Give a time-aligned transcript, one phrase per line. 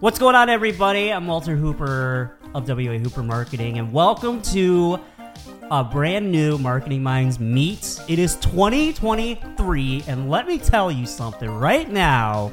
[0.00, 1.12] What's going on, everybody?
[1.12, 5.00] I'm Walter Hooper of WA Hooper Marketing, and welcome to
[5.72, 7.98] a brand new Marketing Minds Meet.
[8.06, 12.52] It is 2023, and let me tell you something right now.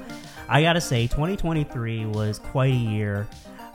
[0.49, 3.27] I gotta say, 2023 was quite a year.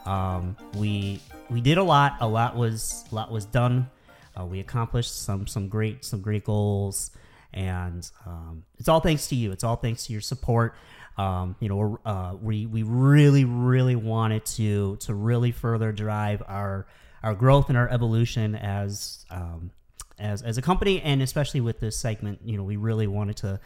[0.05, 2.17] Um, we we did a lot.
[2.19, 3.89] A lot was a lot was done.
[4.37, 7.13] Uh, we accomplished some some great some great goals,
[7.55, 9.53] and um, it's all thanks to you.
[9.53, 10.75] It's all thanks to your support.
[11.21, 16.87] Um, you know, uh, we we really really wanted to to really further drive our
[17.23, 19.71] our growth and our evolution as um,
[20.19, 22.41] as as a company, and especially with this segment.
[22.43, 23.61] You know, we really wanted to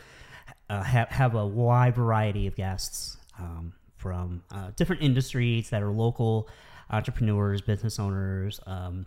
[0.69, 5.93] uh, have have a wide variety of guests um, from uh, different industries that are
[5.93, 6.49] local
[6.91, 9.07] entrepreneurs, business owners, um,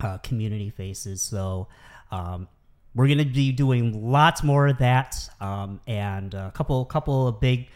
[0.00, 1.22] uh, community faces.
[1.22, 1.66] So.
[2.94, 7.40] We're going to be doing lots more of that, um, and a couple couple of
[7.40, 7.68] big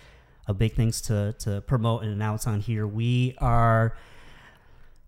[0.46, 2.86] of big things to to promote and announce on here.
[2.86, 3.96] We are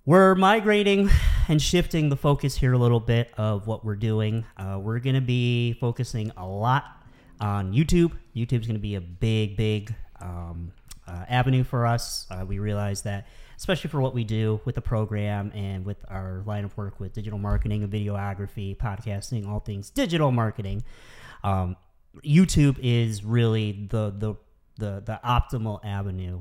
[0.07, 1.11] we're migrating
[1.49, 4.45] and shifting the focus here a little bit of what we're doing.
[4.57, 6.85] Uh, we're going to be focusing a lot
[7.41, 8.13] on YouTube.
[8.35, 10.73] YouTube's going to be a big, big um,
[11.07, 12.27] uh, avenue for us.
[12.31, 13.27] Uh, we realize that
[13.61, 17.13] especially for what we do with the program and with our line of work with
[17.13, 20.83] digital marketing and videography, podcasting, all things digital marketing.
[21.45, 21.77] Um,
[22.25, 24.35] YouTube is really the the
[24.79, 26.41] the, the optimal avenue.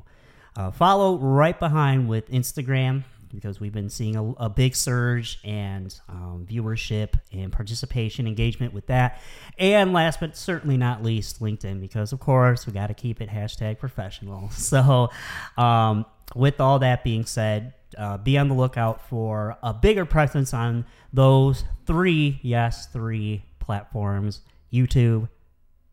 [0.56, 6.00] Uh, follow right behind with Instagram because we've been seeing a, a big surge and
[6.08, 9.22] um, viewership and participation engagement with that.
[9.58, 13.30] And last but certainly not least, LinkedIn because of course we got to keep it
[13.30, 14.50] hashtag professional.
[14.60, 15.10] So
[15.58, 20.54] um, with all that being said, uh, be on the lookout for a bigger presence
[20.54, 25.28] on those three, yes, three platforms YouTube,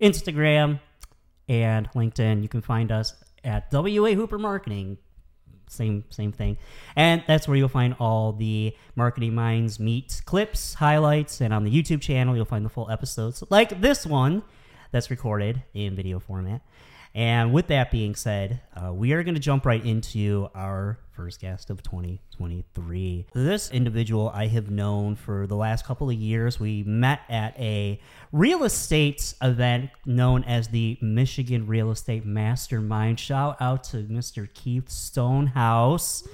[0.00, 0.80] Instagram,
[1.48, 2.42] and LinkedIn.
[2.42, 4.98] You can find us at WA Hooper Marketing.
[5.68, 6.58] Same same thing,
[6.94, 11.70] and that's where you'll find all the Marketing Minds meet clips, highlights, and on the
[11.70, 14.44] YouTube channel you'll find the full episodes, like this one,
[14.92, 16.62] that's recorded in video format.
[17.16, 21.40] And with that being said, uh, we are going to jump right into our first
[21.40, 23.26] guest of 2023.
[23.32, 26.60] This individual I have known for the last couple of years.
[26.60, 27.98] We met at a
[28.32, 33.18] real estate event known as the Michigan Real Estate Mastermind.
[33.18, 34.52] Shout out to Mr.
[34.52, 36.28] Keith Stonehouse.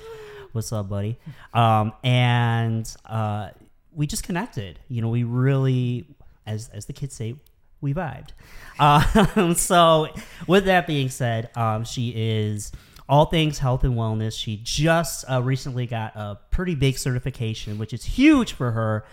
[0.50, 1.16] What's up, buddy?
[1.54, 3.50] Um, and uh,
[3.94, 4.80] we just connected.
[4.88, 6.08] You know, we really,
[6.44, 7.36] as as the kids say,
[7.82, 8.30] we vibed.
[8.78, 10.08] Um, so,
[10.46, 12.72] with that being said, um, she is
[13.08, 14.38] all things health and wellness.
[14.38, 19.04] She just uh, recently got a pretty big certification, which is huge for her.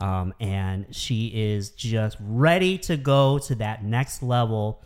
[0.00, 4.82] Um, and she is just ready to go to that next level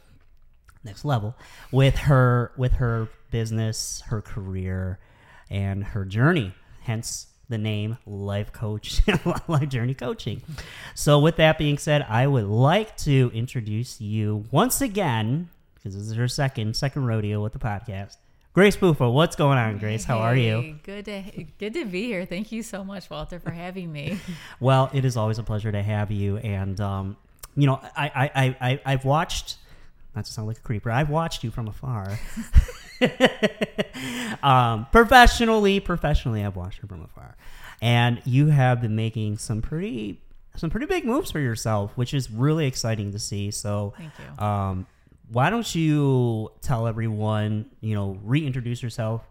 [0.84, 1.34] next level
[1.72, 4.98] with her with her business her career
[5.50, 9.00] and her journey hence the name Life Coach,
[9.48, 10.42] Life Journey Coaching.
[10.94, 16.06] So, with that being said, I would like to introduce you once again, because this
[16.08, 18.16] is her second second rodeo with the podcast.
[18.54, 20.04] Grace Buffa, what's going on, Grace?
[20.04, 20.78] How are you?
[20.82, 21.22] Good to
[21.58, 22.26] good to be here.
[22.26, 24.18] Thank you so much, Walter, for having me.
[24.60, 27.16] well, it is always a pleasure to have you, and um,
[27.56, 29.58] you know, I, I, I, I've watched.
[30.16, 32.18] Not to sound like a creeper, I've watched you from afar.
[34.42, 37.36] um, professionally, professionally, I've watched her from afar,
[37.80, 40.20] and you have been making some pretty
[40.56, 43.50] some pretty big moves for yourself, which is really exciting to see.
[43.50, 44.44] So, thank you.
[44.44, 44.86] Um,
[45.30, 49.22] why don't you tell everyone, you know, reintroduce yourself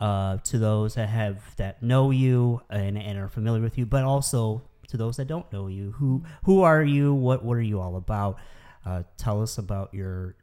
[0.00, 4.04] uh, to those that have that know you and, and are familiar with you, but
[4.04, 5.92] also to those that don't know you.
[5.92, 7.14] Who who are you?
[7.14, 8.38] What what are you all about?
[8.84, 10.34] Uh, tell us about your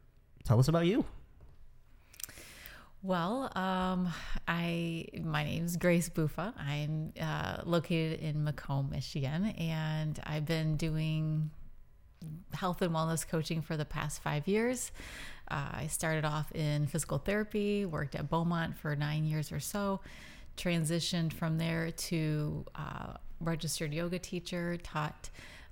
[0.44, 1.04] tell us about you.
[3.04, 4.08] Well, um,
[4.48, 6.54] I my name is Grace Buffa.
[6.58, 11.50] I'm uh, located in Macomb, Michigan, and I've been doing
[12.54, 14.90] health and wellness coaching for the past five years.
[15.50, 20.00] Uh, I started off in physical therapy, worked at Beaumont for nine years or so,
[20.56, 25.28] transitioned from there to uh, registered yoga teacher, taught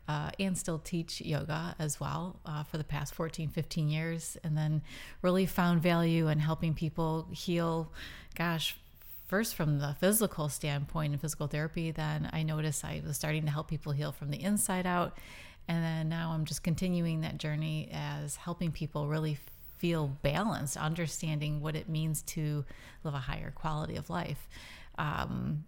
[0.08, 4.56] uh, and still teach yoga as well uh, for the past 14, 15 years, and
[4.56, 4.82] then
[5.22, 7.92] really found value in helping people heal.
[8.34, 8.76] Gosh,
[9.26, 13.50] first from the physical standpoint in physical therapy, then I noticed I was starting to
[13.50, 15.16] help people heal from the inside out.
[15.68, 19.38] And then now I'm just continuing that journey as helping people really
[19.78, 22.64] feel balanced, understanding what it means to
[23.04, 24.48] live a higher quality of life.
[24.98, 25.64] Um,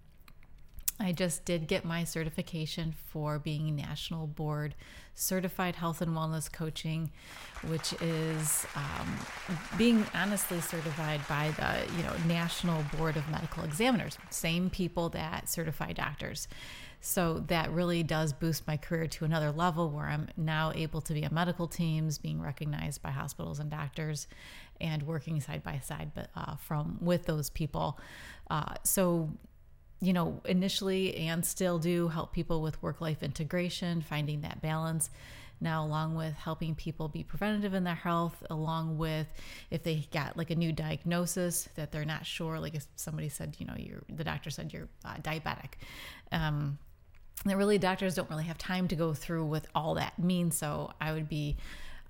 [1.00, 4.74] I just did get my certification for being National Board
[5.14, 7.10] Certified Health and Wellness Coaching,
[7.66, 9.18] which is um,
[9.76, 15.48] being honestly certified by the you know National Board of Medical Examiners, same people that
[15.48, 16.48] certify doctors.
[17.00, 21.12] So that really does boost my career to another level where I'm now able to
[21.12, 24.26] be on medical teams, being recognized by hospitals and doctors,
[24.80, 27.98] and working side by side, but uh, from with those people.
[28.48, 29.28] Uh, so
[30.00, 35.10] you know, initially and still do help people with work life integration, finding that balance.
[35.60, 39.26] Now, along with helping people be preventative in their health, along with
[39.70, 43.56] if they got like a new diagnosis that they're not sure, like if somebody said,
[43.58, 45.74] you know, you're the doctor said you're uh, diabetic.
[46.32, 46.78] Um,
[47.44, 50.56] that really doctors don't really have time to go through with all that means.
[50.56, 51.56] So I would be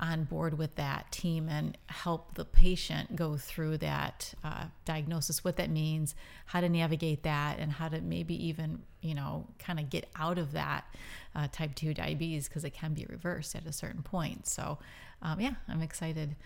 [0.05, 5.57] on board with that team and help the patient go through that uh, diagnosis, what
[5.57, 6.15] that means,
[6.47, 10.37] how to navigate that, and how to maybe even, you know, kind of get out
[10.37, 10.85] of that
[11.35, 14.47] uh, type 2 diabetes because it can be reversed at a certain point.
[14.47, 14.79] So,
[15.23, 16.37] um, yeah, I'm excited.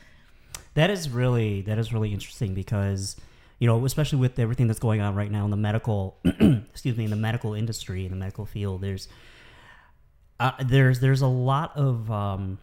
[0.74, 3.16] That is really that is really interesting because
[3.58, 7.04] you know especially with everything that's going on right now in the medical excuse me
[7.04, 9.08] in the medical industry in the medical field there's
[10.40, 12.58] uh, there's there's a lot of um,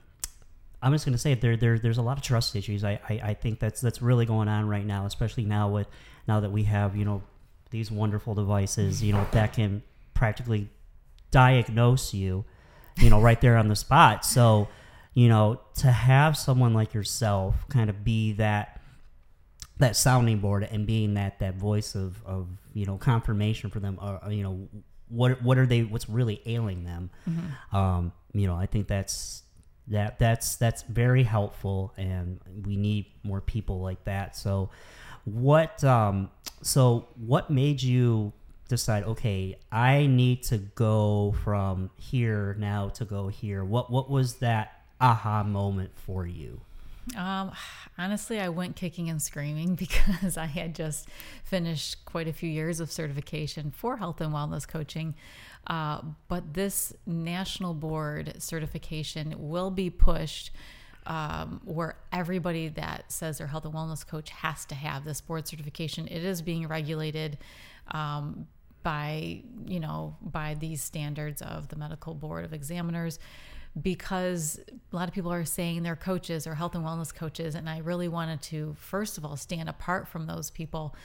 [0.81, 2.83] I'm just going to say there, there there's a lot of trust issues.
[2.83, 5.87] I, I, I think that's that's really going on right now, especially now with
[6.27, 7.23] now that we have you know
[7.71, 9.83] these wonderful devices, you know that can
[10.13, 10.69] practically
[11.31, 12.45] diagnose you,
[12.97, 14.25] you know, right there on the spot.
[14.25, 14.69] So,
[15.13, 18.81] you know, to have someone like yourself kind of be that
[19.77, 23.99] that sounding board and being that that voice of of you know confirmation for them,
[24.01, 24.69] or you know
[25.09, 27.09] what what are they what's really ailing them.
[27.29, 27.75] Mm-hmm.
[27.75, 29.43] Um, you know, I think that's
[29.87, 34.35] that that's that's very helpful and we need more people like that.
[34.35, 34.69] So
[35.25, 36.29] what um
[36.61, 38.31] so what made you
[38.67, 43.63] decide okay i need to go from here now to go here?
[43.63, 46.61] What what was that aha moment for you?
[47.15, 47.51] Um,
[47.97, 51.07] honestly, I went kicking and screaming because I had just
[51.43, 55.15] finished quite a few years of certification for health and wellness coaching.
[55.67, 60.51] Uh, but this national board certification will be pushed
[61.07, 65.47] um, where everybody that says they're health and wellness coach has to have this board
[65.47, 66.07] certification.
[66.07, 67.37] It is being regulated
[67.91, 68.47] um,
[68.85, 73.19] by you know by these standards of the medical board of examiners
[73.81, 77.67] because a lot of people are saying they're coaches or health and wellness coaches and
[77.67, 80.95] i really wanted to first of all stand apart from those people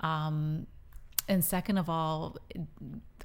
[0.00, 0.66] um,
[1.28, 2.36] and second of all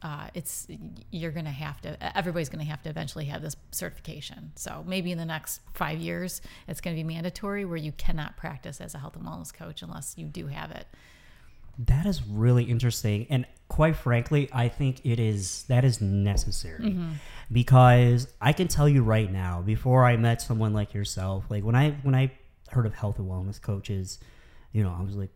[0.01, 0.68] uh, it's
[1.12, 4.51] you're going to have to everybody's going to have to eventually have this certification.
[4.56, 8.38] So maybe in the next five years it's going to be mandatory where you cannot
[8.38, 10.88] practice as a health and wellness coach unless you do have it.
[11.80, 13.28] That is really interesting.
[13.30, 16.86] And quite frankly i think it is that is necessary.
[16.86, 17.12] Mm-hmm.
[17.52, 21.75] because i can tell you right now before i met someone like yourself like when
[21.75, 22.31] i when i
[22.72, 24.18] heard of health and wellness coaches
[24.72, 25.30] you know i was like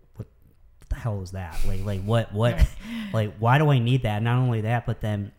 [0.93, 1.59] the hell is that?
[1.67, 2.65] Like, like what, what,
[3.13, 4.21] like, why do I need that?
[4.21, 5.31] Not only that, but then,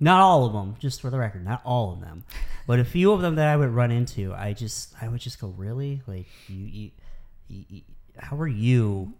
[0.00, 2.24] not all of them, just for the record, not all of them,
[2.66, 5.40] but a few of them that I would run into, I just, I would just
[5.40, 6.90] go, really, like, you,
[7.48, 7.82] you, you
[8.18, 9.14] how are you,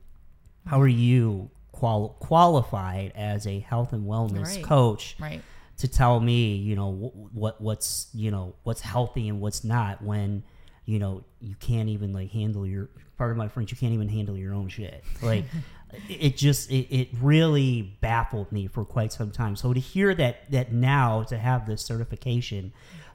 [0.66, 4.64] how are you qual- qualified as a health and wellness right.
[4.64, 5.16] coach?
[5.20, 5.42] Right.
[5.78, 6.92] To tell me, you know,
[7.32, 10.44] what what's you know what's healthy and what's not when
[10.84, 14.08] you know you can't even like handle your part of my French, you can't even
[14.08, 15.04] handle your own shit.
[15.22, 15.44] Like
[16.08, 19.56] it just it, it really baffled me for quite some time.
[19.56, 22.72] So to hear that that now to have this certification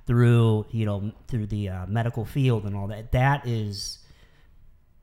[0.07, 3.99] through you know through the uh, medical field and all that that is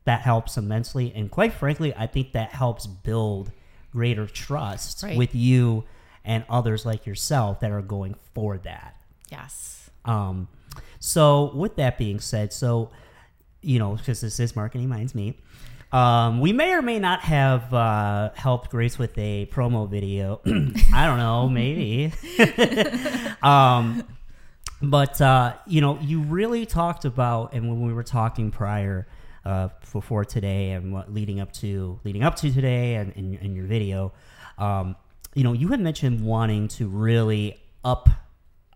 [0.04, 3.52] that helps immensely and quite frankly i think that helps build
[3.92, 5.16] greater trust right.
[5.16, 5.84] with you
[6.24, 8.96] and others like yourself that are going for that
[9.30, 10.48] yes um
[11.04, 12.90] so with that being said so
[13.64, 15.40] you know, because this is Marketing Minds Meet.
[15.90, 20.40] Um, we may or may not have uh, helped Grace with a promo video.
[20.92, 22.12] I don't know, maybe.
[23.42, 24.04] um,
[24.82, 29.06] but uh, you know, you really talked about, and when we were talking prior,
[29.44, 33.54] uh, before today, and what leading up to leading up to today, and in, in
[33.54, 34.12] your video,
[34.58, 34.96] um,
[35.34, 38.08] you know, you had mentioned wanting to really up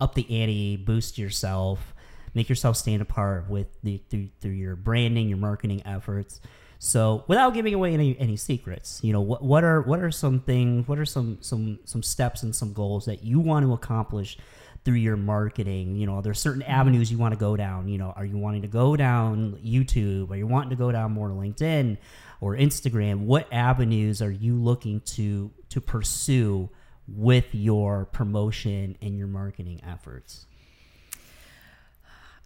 [0.01, 1.95] up the ante, boost yourself,
[2.35, 6.41] make yourself stand apart with the through, through your branding, your marketing efforts.
[6.81, 10.41] So, without giving away any, any secrets, you know what what are what are some
[10.41, 14.39] things, what are some some some steps and some goals that you want to accomplish
[14.85, 15.97] through your marketing?
[15.97, 16.71] You know, are there certain mm-hmm.
[16.71, 17.89] avenues you want to go down?
[17.89, 20.31] You know, are you wanting to go down YouTube?
[20.31, 21.99] Are you wanting to go down more LinkedIn
[22.41, 23.25] or Instagram?
[23.25, 26.69] What avenues are you looking to to pursue
[27.09, 30.47] with your promotion and your marketing efforts?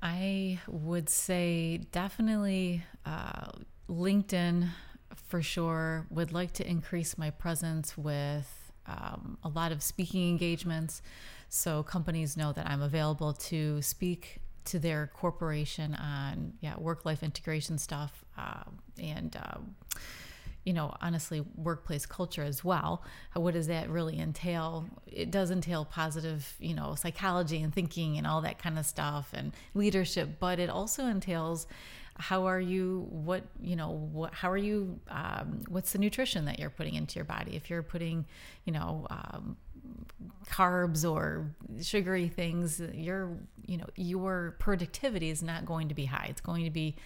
[0.02, 3.52] I would say definitely uh,
[3.88, 4.68] LinkedIn
[5.28, 6.06] for sure.
[6.10, 11.02] Would like to increase my presence with um, a lot of speaking engagements
[11.48, 17.22] so companies know that I'm available to speak to their corporation on yeah work life
[17.22, 18.64] integration stuff uh,
[19.00, 19.58] and uh,
[20.64, 23.02] you know honestly workplace culture as well.
[23.34, 24.86] What does that really entail?
[25.06, 29.30] It does entail positive you know psychology and thinking and all that kind of stuff
[29.32, 31.66] and leadership but it also entails
[32.16, 36.58] how are you what you know what how are you um, what's the nutrition that
[36.58, 37.56] you're putting into your body?
[37.56, 38.26] If you're putting
[38.64, 39.56] you know um,
[40.48, 41.50] carbs or
[41.80, 46.26] sugary things your you know your productivity is not going to be high.
[46.28, 46.96] It's going to be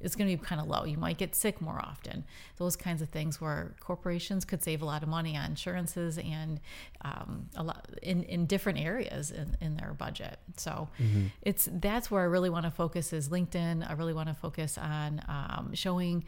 [0.00, 0.84] it's going to be kind of low.
[0.84, 2.24] You might get sick more often.
[2.58, 6.60] Those kinds of things where corporations could save a lot of money on insurances and
[7.02, 10.38] um, a lot in, in different areas in, in their budget.
[10.56, 11.26] So mm-hmm.
[11.42, 13.88] it's that's where i really want to focus is linkedin.
[13.88, 16.24] I really want to focus on um, showing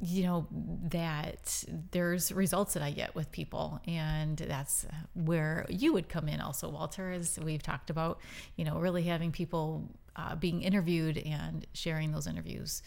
[0.00, 6.08] you know that there's results that I get with people and that's where you would
[6.08, 8.20] come in also Walter as we've talked about
[8.56, 12.82] you know really having people uh, being interviewed and sharing those interviews.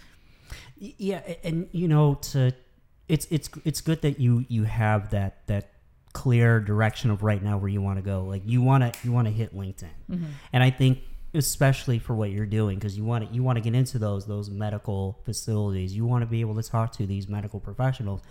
[0.78, 2.54] Yeah and you know to
[3.08, 5.72] it's it's it's good that you you have that that
[6.14, 8.24] clear direction of right now where you want to go.
[8.24, 9.90] Like you want to you want to hit LinkedIn.
[10.10, 10.26] Mm-hmm.
[10.52, 11.00] and I think
[11.34, 14.26] especially for what you're doing because you want to you want to get into those
[14.26, 15.96] those medical facilities.
[15.96, 18.22] You want to be able to talk to these medical professionals.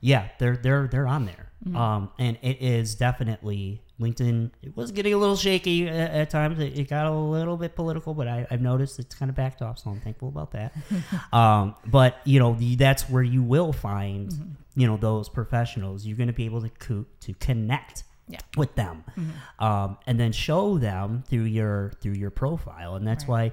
[0.00, 1.50] Yeah they're they're they're on there.
[1.66, 1.76] Mm-hmm.
[1.76, 6.58] um and it is definitely linkedin it was getting a little shaky at, at times.
[6.58, 9.62] It, it, got a little bit political but I, have noticed it's kind of backed
[9.62, 10.74] off so i'm thankful about that.
[11.32, 14.80] Um but you know the, that's where you will find mm-hmm.
[14.80, 16.06] you know those professionals.
[16.06, 18.40] You're going to be able to co- to connect yeah.
[18.56, 19.64] with them, mm-hmm.
[19.64, 23.52] um, and then show them through your through your profile, and that's right.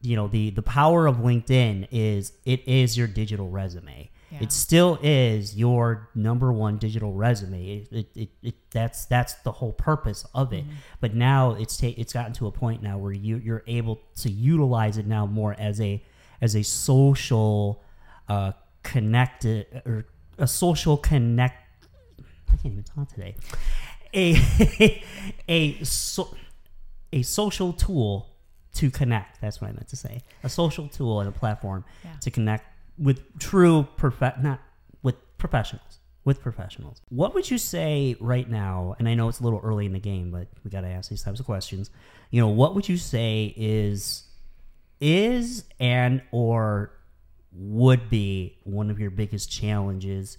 [0.00, 4.10] you know the the power of LinkedIn is it is your digital resume.
[4.30, 4.40] Yeah.
[4.42, 7.78] It still is your number one digital resume.
[7.78, 10.64] It, it, it, it, that's that's the whole purpose of it.
[10.64, 10.74] Mm-hmm.
[11.00, 14.30] But now it's ta- it's gotten to a point now where you you're able to
[14.30, 16.02] utilize it now more as a
[16.42, 17.82] as a social
[18.28, 21.64] uh, connected or a social connect.
[22.50, 23.34] I can't even talk today
[24.14, 25.02] a
[25.48, 26.34] a so,
[27.12, 28.28] a social tool
[28.74, 29.40] to connect.
[29.40, 30.22] That's what I meant to say.
[30.44, 32.12] A social tool and a platform yeah.
[32.20, 32.66] to connect
[32.98, 34.60] with true perfect not
[35.02, 35.98] with professionals
[36.28, 37.00] with professionals.
[37.08, 38.94] What would you say right now?
[38.98, 41.08] And I know it's a little early in the game, but we got to ask
[41.08, 41.90] these types of questions.
[42.30, 44.24] You know, what would you say is
[45.00, 46.92] is and or
[47.52, 50.36] would be one of your biggest challenges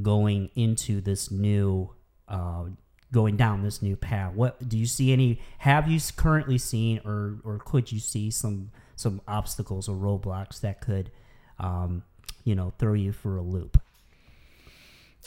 [0.00, 1.90] going into this new
[2.28, 2.66] uh,
[3.14, 4.34] going down this new path?
[4.34, 5.40] What do you see any?
[5.58, 10.80] Have you currently seen, or or could you see some some obstacles or roadblocks that
[10.80, 11.10] could,
[11.58, 12.02] um,
[12.42, 13.80] you know, throw you for a loop?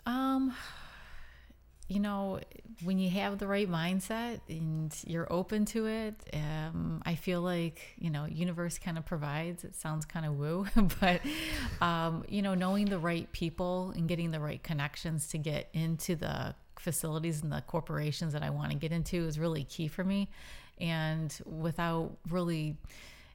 [0.05, 0.53] Um,
[1.87, 2.41] you know,
[2.83, 7.95] when you have the right mindset and you're open to it, um, I feel like
[7.97, 9.63] you know, universe kind of provides.
[9.63, 10.67] It sounds kind of woo,
[10.99, 11.21] but
[11.79, 16.17] um, you know, knowing the right people and getting the right connections to get into
[16.17, 16.53] the
[16.87, 20.29] facilities and the corporations that I want to get into is really key for me.
[20.79, 22.77] And without really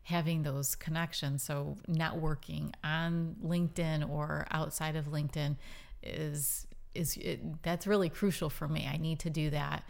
[0.04, 5.56] having those connections, so networking on LinkedIn or outside of LinkedIn
[6.02, 8.88] is is it, that's really crucial for me.
[8.90, 9.84] I need to do that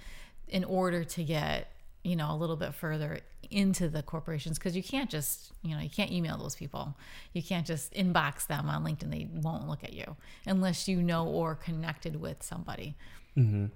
[0.49, 1.69] in order to get
[2.03, 5.81] you know a little bit further into the corporations because you can't just you know
[5.81, 6.97] you can't email those people
[7.33, 10.17] you can't just inbox them on linkedin they won't look at you
[10.47, 12.97] unless you know or connected with somebody
[13.37, 13.67] Mm-hmm.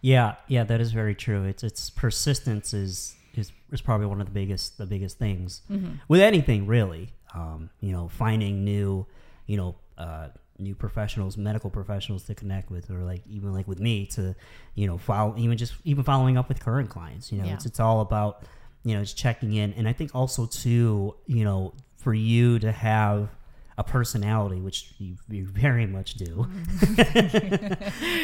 [0.00, 1.44] Yeah, yeah, that is very true.
[1.44, 5.94] It's it's persistence is is, is probably one of the biggest the biggest things mm-hmm.
[6.08, 7.12] with anything really.
[7.34, 9.06] Um, you know, finding new,
[9.46, 10.28] you know, uh,
[10.58, 14.36] new professionals, medical professionals to connect with, or like even like with me to,
[14.76, 17.32] you know, follow even just even following up with current clients.
[17.32, 17.54] You know, yeah.
[17.54, 18.44] it's it's all about
[18.84, 22.70] you know just checking in, and I think also too, you know, for you to
[22.70, 23.28] have
[23.76, 26.46] a personality, which you, you very much do.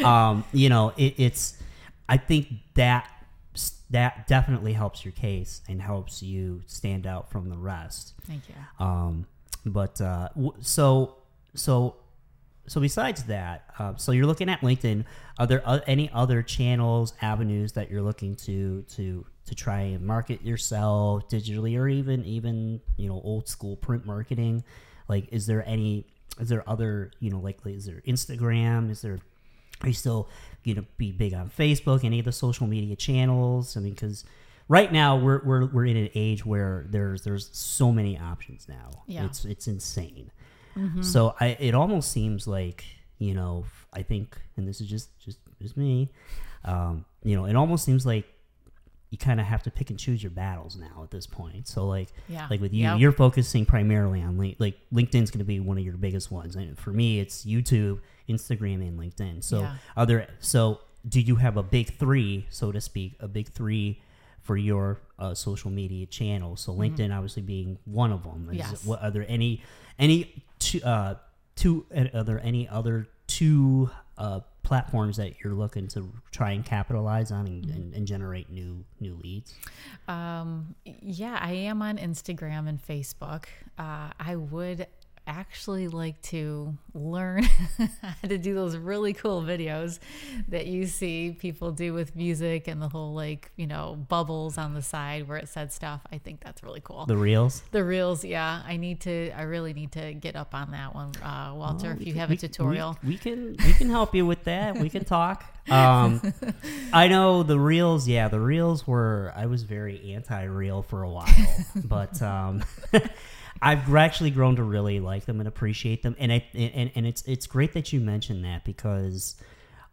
[0.04, 1.56] um, you know, it, it's.
[2.08, 3.08] I think that
[3.90, 8.14] that definitely helps your case and helps you stand out from the rest.
[8.26, 8.54] Thank you.
[8.78, 9.26] Um,
[9.66, 11.16] but uh, w- so
[11.54, 11.96] so
[12.66, 15.04] so besides that, uh, so you're looking at LinkedIn.
[15.38, 20.06] Are there uh, any other channels, avenues that you're looking to to to try and
[20.06, 24.62] market yourself digitally, or even even you know old school print marketing?
[25.10, 26.06] Like, is there any?
[26.38, 27.10] Is there other?
[27.18, 28.90] You know, like, is there Instagram?
[28.90, 29.18] Is there?
[29.82, 30.28] Are you still
[30.62, 33.76] you know be big on Facebook, any of the social media channels?
[33.76, 34.24] I mean, because
[34.68, 39.02] right now we're, we're we're in an age where there's there's so many options now.
[39.06, 39.24] Yeah.
[39.24, 40.30] It's it's insane.
[41.02, 42.84] So I it almost seems like
[43.18, 46.10] you know I think, and this is just just just me,
[46.64, 48.26] um, you know, it almost seems like
[49.10, 51.66] you kind of have to pick and choose your battles now at this point.
[51.68, 52.46] So like Yeah.
[52.50, 53.00] like with you, Yep.
[53.00, 56.54] you're focusing primarily on link, like LinkedIn's going to be one of your biggest ones,
[56.56, 59.42] and for me, it's YouTube, Instagram, and LinkedIn.
[59.42, 59.76] So Yeah.
[59.96, 60.28] are there?
[60.38, 64.00] So do you have a big three, so to speak, a big three?
[64.42, 68.48] For your uh, social media channels, so LinkedIn obviously being one of them.
[68.50, 68.70] Is, Mm-hmm.
[68.72, 68.84] Yes.
[68.86, 69.62] What are there any
[69.98, 71.16] any two uh,
[71.56, 74.40] two are there any other two uh,
[74.70, 79.16] platforms that you're looking to try and capitalize on and, and, and generate new new
[79.16, 79.52] leads?
[80.06, 83.46] Um, yeah, I am on Instagram and Facebook.
[83.76, 84.86] Uh, I would
[85.30, 87.44] actually like to learn
[88.02, 90.00] how to do those really cool videos
[90.48, 94.74] that you see people do with music and the whole like you know bubbles on
[94.74, 96.00] the side where it said stuff.
[96.12, 97.06] I think that's really cool.
[97.06, 97.62] The reels.
[97.70, 98.62] The reels, yeah.
[98.66, 99.30] I need to.
[99.30, 101.96] I really need to get up on that one, uh, Walter.
[101.98, 104.76] if you have a tutorial, we, we can we can help you with that.
[104.76, 105.44] We can talk.
[105.70, 106.20] Um,
[106.92, 108.08] I know the reels.
[108.08, 109.32] Yeah, the reels were.
[109.36, 111.28] I was very anti-reel for a while,
[111.84, 112.64] but um,
[113.62, 116.16] I've actually grown to really like them and appreciate them.
[116.18, 119.36] And I and, and it's it's great that you mentioned that because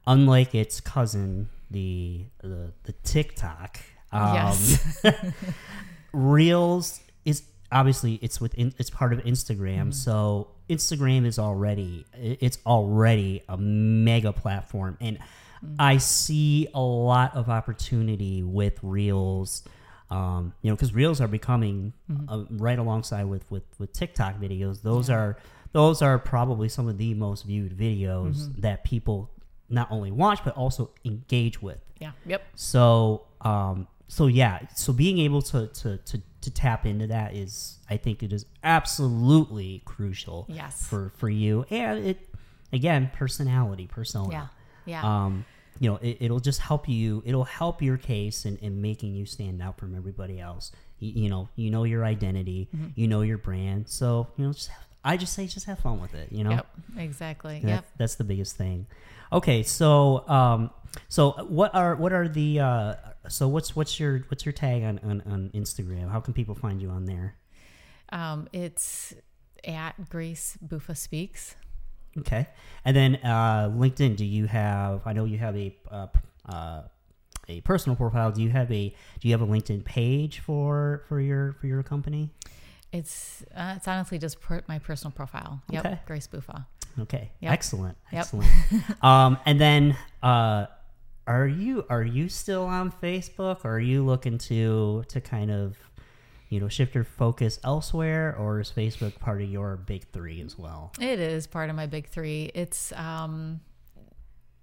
[0.06, 3.80] unlike its cousin, the the, the TikTok.
[4.12, 5.04] Um, Yes.
[6.14, 9.78] Reels is obviously it's within it's part of Instagram.
[9.78, 9.92] Mm-hmm.
[9.92, 15.20] So Instagram is already it's already a mega platform and
[15.64, 15.76] Mm-hmm.
[15.80, 19.64] I see a lot of opportunity with Reels.
[20.10, 22.30] Um, you know, because Reels are becoming Mm-hmm.
[22.30, 24.82] uh, right alongside with, with with TikTok videos.
[24.82, 25.38] Those are
[25.74, 28.62] those are probably some of the most viewed videos Mm-hmm.
[28.62, 29.30] that people
[29.70, 31.80] not only watch but also engage with.
[32.00, 37.08] yeah, yep, So, um, so yeah, so being able to, to, to, to tap into
[37.08, 38.46] that is, I think it is
[38.98, 40.88] absolutely crucial Yes.
[40.88, 41.66] for, for you.
[41.70, 42.30] And it,
[42.72, 44.32] again, personality, persona.
[44.32, 44.48] yeah,
[44.86, 45.02] yeah.
[45.26, 45.46] Um,
[45.80, 49.26] you know, it, it'll just help you, it'll help your case in, in making you
[49.26, 50.72] stand out from everybody else.
[51.00, 52.88] You, you know, you know your identity, Mm-hmm.
[52.96, 53.88] you know your brand.
[53.90, 56.52] So, you know, just have, I just say, just have fun with it, you know?
[56.52, 57.60] Yep, exactly.
[57.64, 57.86] That- Yep.
[57.98, 58.88] That's the biggest thing.
[59.32, 60.70] Okay, so um,
[61.10, 62.94] so what are what are the uh,
[63.28, 66.10] so what's what's your what's your tag on, on on Instagram?
[66.10, 67.36] How can people find you on there?
[68.10, 69.14] Um, it's
[69.66, 71.58] at Grace Buffa Speaks.
[72.20, 72.48] Okay,
[72.86, 74.16] and then uh, LinkedIn.
[74.18, 75.06] Do you have?
[75.06, 76.08] I know you have a uh,
[76.48, 76.82] uh,
[77.48, 78.32] a personal profile.
[78.32, 81.84] Do you have a Do you have a LinkedIn page for for your for your
[81.84, 82.32] company?
[82.92, 85.62] It's uh, it's honestly just per- my personal profile.
[85.70, 86.00] Yep, Okay.
[86.06, 86.66] Grace Buffa.
[87.00, 87.52] Okay, Yep.
[87.54, 88.20] excellent, Yep.
[88.22, 88.50] excellent.
[89.04, 90.66] um, and then, uh,
[91.28, 93.64] are you are you still on Facebook?
[93.66, 95.76] Or are you looking to to kind of,
[96.50, 100.58] you know, shift your focus elsewhere, or is Facebook part of your big three as
[100.58, 100.94] well?
[101.00, 102.52] It is part of my big three.
[102.54, 103.60] It's um,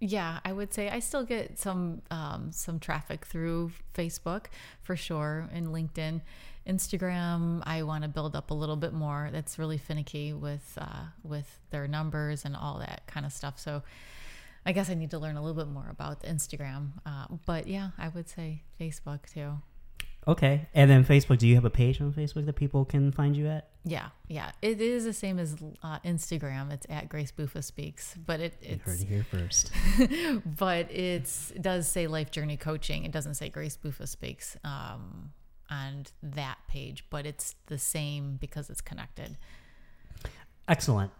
[0.00, 4.46] yeah, I would say I still get some um, some traffic through Facebook
[4.82, 6.22] for sure, and LinkedIn,
[6.66, 7.62] Instagram.
[7.66, 9.28] I want to build up a little bit more.
[9.30, 13.58] That's really finicky with uh, with their numbers and all that kind of stuff.
[13.58, 13.82] So.
[14.66, 17.90] I guess I need to learn a little bit more about Instagram, uh, but yeah,
[17.98, 19.58] I would say Facebook too.
[20.26, 21.38] Okay, and then Facebook.
[21.38, 23.68] Do you have a page on Facebook that people can find you at?
[23.84, 26.72] Yeah, yeah, it is the same as uh, Instagram.
[26.72, 29.70] It's at Grace Buffa Speaks, but it, You heard it's it here first.
[30.58, 35.32] but it's it does say life journey coaching it doesn't say grace buffa speaks um,
[35.70, 39.36] on that page but it's the same because it's connected
[40.68, 41.10] Excellent.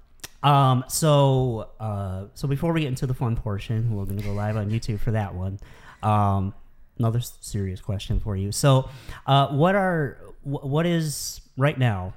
[0.42, 4.32] Um, so, uh, so before we get into the fun portion, we're going to go
[4.32, 5.58] live on YouTube for that one.
[6.02, 6.54] Um,
[6.98, 8.52] another serious question for you.
[8.52, 8.88] So,
[9.26, 12.14] uh, what are wh- what is right now?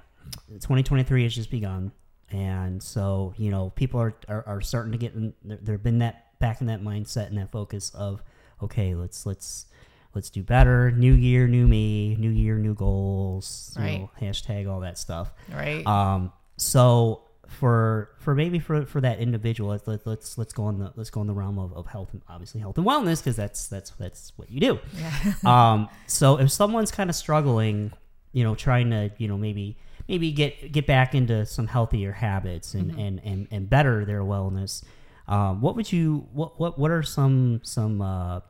[0.50, 1.92] 2023 has just begun,
[2.32, 5.34] and so you know people are are, are starting to get in.
[5.44, 8.22] There, there been that back in that mindset and that focus of
[8.62, 9.68] okay, let's let's
[10.14, 10.92] let's do better.
[10.92, 12.16] New year, new me.
[12.20, 13.74] New year, new goals.
[13.78, 14.00] You Right.
[14.02, 15.32] know, hashtag all that stuff.
[15.54, 20.66] right Um, so for for maybe for for that individual, let's let, let's let's go
[20.66, 23.20] on the let's go on the realm of, of health and obviously health and wellness
[23.20, 24.80] because that's that's that's what you do.
[24.96, 25.34] yeah
[25.74, 27.92] um, so if someone's kind of struggling,
[28.34, 32.74] you know, trying to you know maybe maybe get get back into some healthier habits
[32.74, 34.84] and and, and and better their wellness,
[35.28, 38.42] um, what would you what what what are some some uh,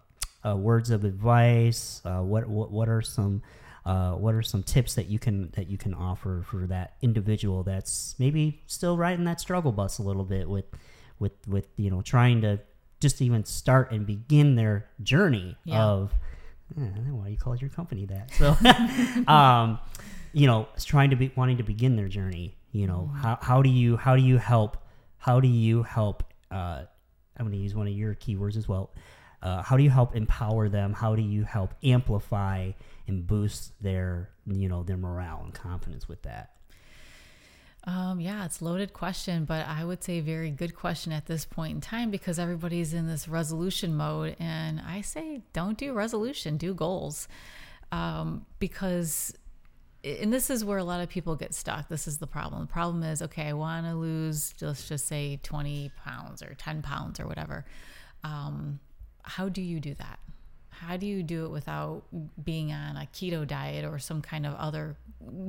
[0.46, 2.02] uh, words of advice?
[2.04, 3.44] Uh, what what what are some
[3.88, 7.63] uh, what are some tips that you can that you can offer for that individual
[7.63, 10.65] that's maybe still riding that struggle bus a little bit with
[11.19, 12.60] with with you know trying to
[13.00, 15.84] just even start and begin their journey Yeah.
[15.86, 16.13] of
[16.78, 18.58] eh, why you call your company that so
[19.32, 19.80] um
[20.34, 23.17] you know trying to be wanting to begin their journey you know Mm-hmm.
[23.23, 24.78] how, how do you how do you help
[25.17, 26.82] how do you help uh
[27.38, 28.89] i'm going to use one of your keywords as well
[29.41, 32.71] uh, how do you help empower them how do you help amplify
[33.08, 36.52] and boost their you know their morale and confidence with that
[37.88, 41.73] Um, yeah, it's loaded question, but I would say very good question at this point
[41.76, 44.36] in time because everybody's in this resolution mode.
[44.39, 47.30] And I say, don't do resolution, do goals.
[47.93, 49.34] Um, because,
[50.04, 51.88] and this is where a lot of people get stuck.
[51.88, 52.60] This is the problem.
[52.62, 56.82] The problem is, okay, I want to lose, let's just say 20 pounds or 10
[56.82, 57.63] pounds or whatever.
[58.26, 58.82] Um,
[59.28, 60.20] how do you do that?
[60.70, 62.04] How do you do it without
[62.44, 64.96] being on a keto diet or some kind of other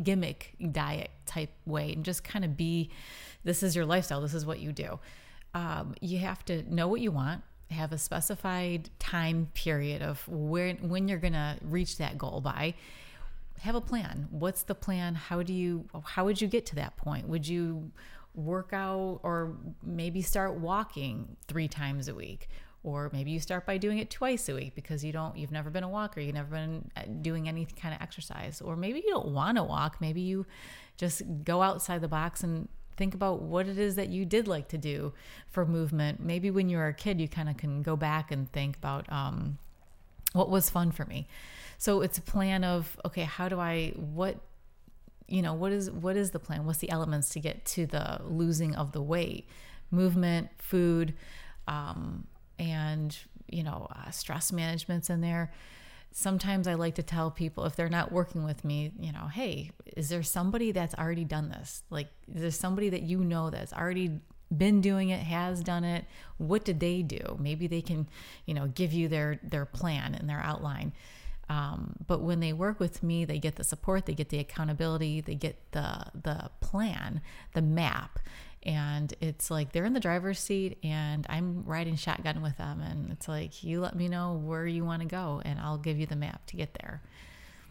[0.03, 2.91] gimmick diet type way and just kind of be
[3.45, 4.99] this is your lifestyle, this is what you do?
[5.55, 10.75] Um, you have to know what you want, have a specified time period of where
[10.75, 12.75] when you're gonna reach that goal by.
[13.61, 14.29] Have a plan.
[14.31, 15.15] What's the plan?
[15.15, 17.29] How do you how would you get to that point?
[17.29, 17.91] Would you
[18.35, 22.49] work out or maybe start walking three times a week?
[22.83, 25.71] Or maybe you start by doing it twice a week because you don't you've never
[25.71, 29.11] been a walker you've never been uh, doing any kind of exercise or maybe you
[29.11, 30.47] don't want to walk maybe you
[30.97, 34.69] just go outside the box and think about what it is that you did like
[34.69, 35.15] to do
[35.49, 36.21] for movement.
[36.21, 39.11] Maybe when you were a kid you kind of can go back and think about
[39.11, 39.57] um,
[40.35, 41.29] what was fun for me.
[41.79, 44.41] So it's a plan of okay how do i what
[45.29, 46.67] you know what is what is the plan?
[46.67, 49.49] What's the elements to get to the losing of the weight?
[49.91, 51.15] Movement food
[51.67, 52.27] um,
[52.59, 53.17] and
[53.49, 55.53] you know uh, stress management's in there.
[56.11, 59.71] Sometimes i like to tell people if they're not working with me you know hey
[59.97, 61.83] is there somebody that's already done this?
[61.91, 64.21] Like is there somebody that you know that's already
[64.57, 66.05] been doing it has done it?
[66.39, 67.37] What did they do?
[67.39, 68.09] Maybe they can
[68.47, 70.93] you know give you their their plan and their outline.
[71.51, 75.23] Um, but when they work with me they get the support they get the accountability
[75.23, 77.23] they get the the plan
[77.55, 78.19] the map
[78.69, 83.11] and it's like they're in the driver's seat and i'm riding shotgun with them and
[83.11, 86.07] it's like you let me know where you want to go and i'll give you
[86.07, 87.01] the map to get there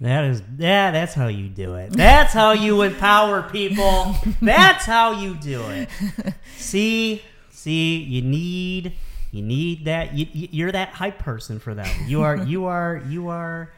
[0.02, 1.90] That is yeah, that's how you do it.
[1.92, 4.16] That's how you empower people.
[4.42, 5.90] That's how you do it.
[6.58, 8.94] See, see, you need
[9.32, 11.90] you need that you, you- you're that hype person for them.
[12.06, 13.72] You are you are you are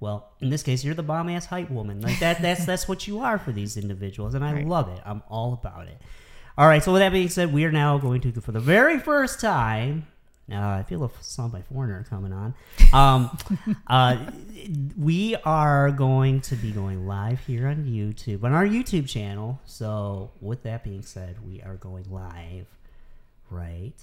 [0.00, 2.00] well, in this case, you're the bomb ass hype woman.
[2.00, 4.66] Like that that's that's what you are for these individuals and I Right.
[4.66, 5.00] love it.
[5.04, 5.98] I'm all about it.
[6.56, 8.98] All right, so with that being said, we are now going to for the very
[8.98, 10.06] first time
[10.52, 12.54] uh, I feel a song by Foreigner coming on.
[12.92, 13.36] Um,
[13.86, 14.18] uh,
[14.98, 19.58] we are going to be going live here on YouTube, on our YouTube channel.
[19.64, 22.66] So, with that being said, we are going live
[23.48, 23.94] right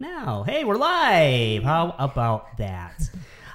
[0.00, 0.42] now.
[0.42, 1.62] Hey, we're live.
[1.62, 3.08] How about that?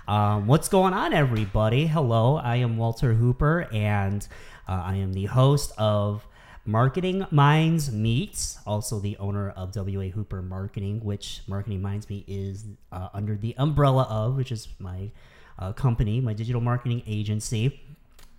[0.08, 1.86] Um, what's going on, everybody?
[1.86, 4.26] Hello, I am Walter Hooper, and
[4.70, 6.26] uh, I am the host of
[6.66, 12.66] Marketing Minds Meets, also the owner of WA Hooper Marketing, which Marketing Minds Meet is
[12.92, 15.10] uh, under the umbrella of, which is my
[15.58, 17.82] uh, company, my digital marketing agency.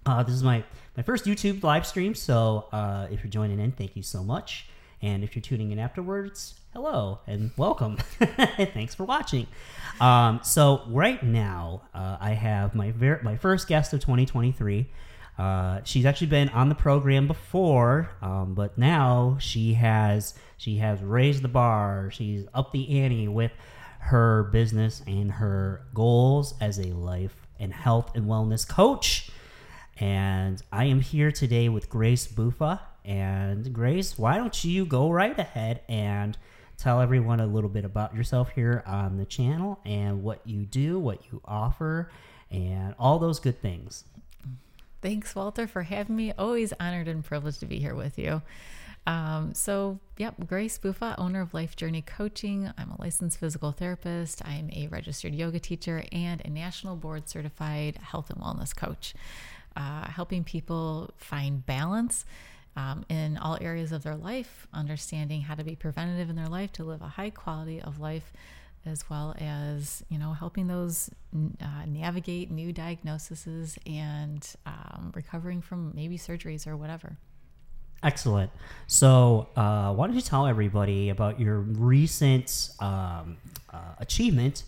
[0.07, 0.63] Uh, this is my,
[0.97, 4.67] my first YouTube live stream, so uh, if you're joining in, thank you so much.
[5.03, 7.97] And if you're tuning in afterwards, hello and welcome.
[8.57, 9.49] Thanks for watching.
[10.01, 14.87] Um, so right now, uh, I have my ver- my first guest of 2023.
[15.39, 21.03] Uh, she's actually been on the program before, um, but now she has she has
[21.03, 22.11] raised the bar.
[22.13, 23.53] She's up the ante with
[24.01, 29.31] her business and her goals as a life and health and wellness coach.
[29.99, 32.81] And I am here today with Grace Buffa.
[33.05, 36.37] And Grace, why don't you go right ahead and
[36.77, 40.99] tell everyone a little bit about yourself here on the channel and what you do,
[40.99, 42.11] what you offer,
[42.51, 44.05] and all those good things.
[45.03, 46.33] Thanks, Walter, for having me.
[46.39, 48.41] Always honored and privileged to be here with you.
[49.05, 52.71] Um, so, yep, Grace Buffa, owner of Life Journey Coaching.
[52.79, 54.47] I'm a licensed physical therapist.
[54.47, 59.13] I'm a registered yoga teacher and a national board certified health and wellness coach,
[59.75, 62.25] uh, helping people find balance
[62.77, 66.71] um, in all areas of their life, understanding how to be preventative in their life
[66.75, 68.33] to live a high quality of life
[68.85, 71.11] as well as you know helping those
[71.63, 77.17] uh, navigate new diagnoses and um, recovering from maybe surgeries or whatever
[78.03, 78.51] Excellent.
[78.89, 83.37] So, uh, why don't you tell everybody about your recent um,
[83.73, 84.65] uh, achievement?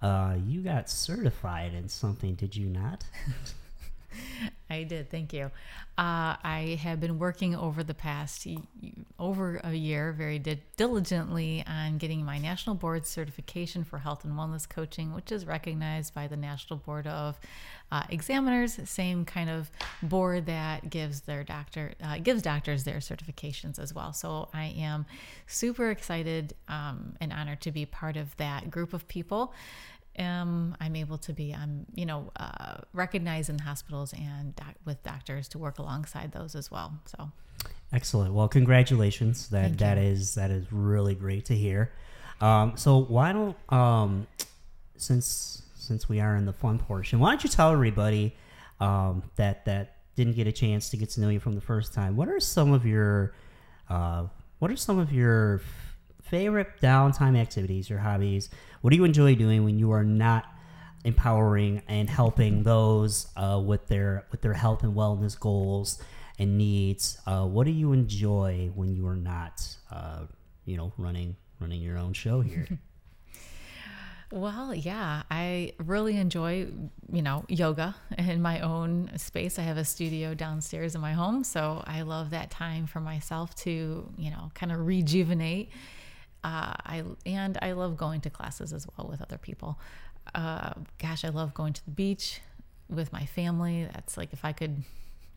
[0.00, 3.04] Uh, you got certified in something, did you not?
[4.70, 5.10] I did.
[5.10, 5.50] Thank you.
[5.98, 8.46] Uh, I have been working over the past
[9.18, 14.34] over a year very di- diligently on getting my national board certification for health and
[14.34, 17.38] wellness coaching, which is recognized by the National Board of
[17.90, 19.70] uh, Examiners, same kind of
[20.02, 24.12] board that gives their doctor uh, gives doctors their certifications as well.
[24.12, 25.04] So I am
[25.48, 29.52] super excited um, and honored to be part of that group of people
[30.18, 35.02] um, I'm able to be, I'm, you know, uh, recognized in hospitals and doc- with
[35.02, 36.94] doctors to work alongside those as well.
[37.06, 37.30] So,
[37.92, 38.34] excellent.
[38.34, 39.48] Well, congratulations.
[39.48, 41.92] That Thank that is that is really great to hear.
[42.40, 44.26] Um, so why don't um,
[44.96, 48.34] since since we are in the fun portion, why don't you tell everybody
[48.80, 51.94] um, that that didn't get a chance to get to know you from the first
[51.94, 52.16] time?
[52.16, 53.34] What are some of your
[53.88, 54.26] uh,
[54.58, 55.60] what are some of your
[56.30, 58.48] favorite downtime activities or hobbies?
[58.80, 60.46] What do you enjoy doing when you are not
[61.04, 66.02] empowering and helping those uh, with their with their health and wellness goals
[66.38, 67.18] and needs?
[67.26, 70.26] Uh, what do you enjoy when you are not, uh,
[70.64, 72.66] you know, running running your own show here?
[74.32, 76.68] Well, yeah, I really enjoy,
[77.12, 79.58] you know, yoga in my own space.
[79.58, 83.56] I have a studio downstairs in my home, so I love that time for myself
[83.56, 85.70] to, you know, kind of rejuvenate.
[86.42, 89.78] Uh, I and I love going to classes as well with other people.
[90.34, 92.40] Uh, gosh, I love going to the beach
[92.88, 93.88] with my family.
[93.92, 94.82] That's like if I could,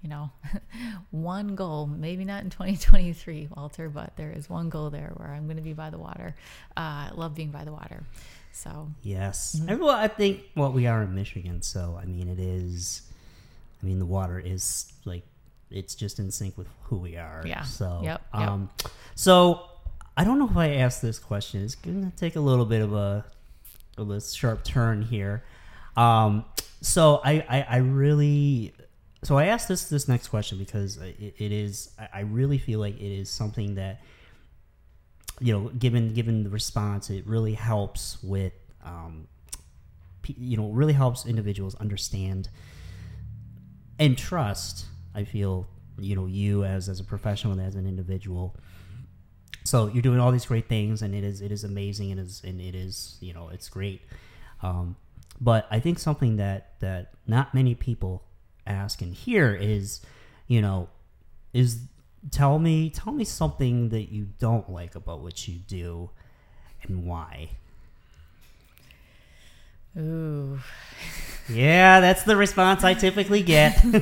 [0.02, 0.32] you know,
[1.12, 5.46] one goal, maybe not in 2023, Walter, but there is one goal there where I'm
[5.46, 6.36] going to be by the water.
[6.78, 8.04] Uh, I love being by the water.
[8.52, 12.40] So yes, I, well, I think well we are in Michigan, so I mean it
[12.40, 13.02] is.
[13.82, 15.24] I mean the water is like
[15.72, 17.44] it's just in sync with who we are.
[17.46, 17.64] Yeah.
[17.64, 18.48] So Yep, yep.
[18.50, 18.70] um,
[19.16, 19.68] so
[20.16, 21.64] I don't know if I asked this question.
[21.64, 23.26] It's gonna take a little bit of a
[23.98, 25.44] of a sharp turn here.
[25.96, 26.46] Um,
[26.82, 28.74] so I, I I really
[29.24, 32.80] so I asked this this next question because it, it is I I really feel
[32.80, 34.02] like it is something that
[35.40, 39.28] you know given given the response it really helps with um,
[40.26, 42.50] you know really helps individuals understand
[44.00, 48.56] and trust i feel you know you as as a professional and as an individual
[49.74, 52.44] so you're doing all these great things and it is it is amazing and is
[52.44, 54.02] and it is you know it's great.
[54.62, 54.98] Um,
[55.42, 58.22] but i think something that that not many people
[58.68, 60.00] ask and hear is
[60.48, 60.90] you know
[61.54, 61.80] is
[62.30, 66.12] tell me tell me something that you don't like about what you do
[66.84, 67.50] and why.
[69.98, 70.60] Ooh.
[71.50, 73.84] yeah that's the response i typically get.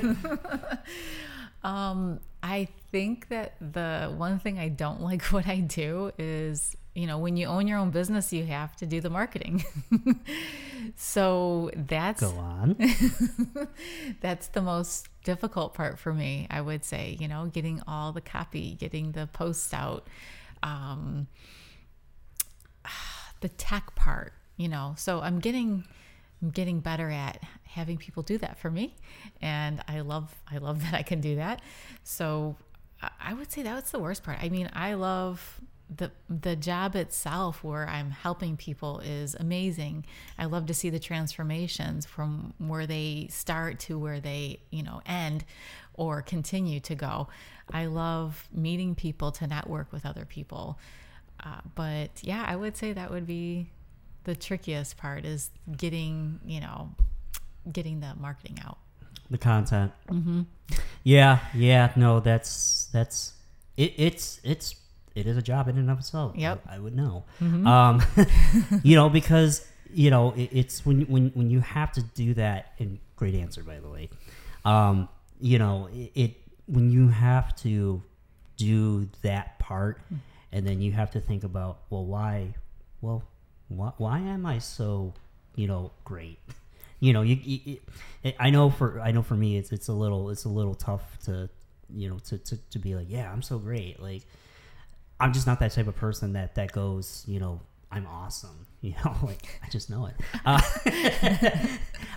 [1.63, 7.07] Um, I think that the one thing I don't like what I do is, you
[7.07, 9.63] know, when you own your own business, you have to do the marketing.
[10.95, 12.75] so that's go on
[14.21, 18.21] that's the most difficult part for me, I would say, you know, getting all the
[18.21, 20.07] copy, getting the posts out,
[20.63, 21.27] um,
[23.41, 24.95] the tech part, you know.
[24.97, 25.85] So I'm getting
[26.41, 28.95] I'm getting better at having people do that for me,
[29.41, 31.61] and I love I love that I can do that.
[32.03, 32.55] So
[33.19, 34.37] I- would say that's the worst part.
[34.41, 35.61] I mean, I love
[35.93, 40.05] the the job itself where I'm helping people is amazing.
[40.37, 45.01] I love to see the transformations from where they start to where they, you know,
[45.05, 45.43] end
[45.93, 47.27] or continue to go.
[47.71, 50.79] I love meeting people to network with other people.
[51.43, 53.69] Uh, but yeah, I would say that would be
[54.23, 56.89] the trickiest part is getting, you know,
[57.71, 58.77] getting the marketing out.
[59.29, 59.91] the content.
[60.09, 60.41] Mm-hmm.
[61.03, 63.33] yeah yeah no that's that's
[63.77, 64.75] it, it's it's
[65.15, 66.35] it is a job in and of itself.
[66.35, 66.63] Yep.
[66.69, 67.23] i, I would know.
[67.41, 68.01] Um
[68.83, 72.73] you know because you know it, it's when when when you have to do that
[72.79, 74.09] and great answer by the way.
[74.65, 76.31] Um you know it, it
[76.67, 78.01] when you have to
[78.57, 79.99] do that part
[80.51, 82.53] and then you have to think about well why?
[83.01, 83.23] Well
[83.77, 85.13] why, why am i so
[85.55, 86.39] you know great?
[87.03, 87.77] You know you, you,
[88.21, 90.75] it, i know for i know for me it's it's a little it's a little
[90.75, 91.49] tough to
[91.89, 93.99] you know to, to, to be like yeah i'm so great.
[93.99, 94.21] Like
[95.19, 97.59] i'm just not that type of person that that goes you know
[97.91, 98.67] i'm awesome.
[98.81, 100.15] You know like i just know it.
[100.45, 100.61] Uh,